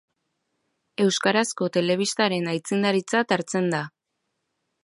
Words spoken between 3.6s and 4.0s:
da.